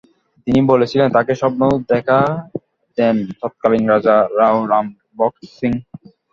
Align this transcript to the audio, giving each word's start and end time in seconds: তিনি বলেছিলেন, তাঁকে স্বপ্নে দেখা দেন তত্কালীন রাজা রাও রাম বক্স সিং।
তিনি 0.47 0.59
বলেছিলেন, 0.71 1.07
তাঁকে 1.15 1.33
স্বপ্নে 1.35 1.67
দেখা 1.91 2.19
দেন 2.97 3.17
তত্কালীন 3.41 3.83
রাজা 3.93 4.15
রাও 4.39 4.57
রাম 4.71 4.85
বক্স 5.19 5.41
সিং। 5.57 5.71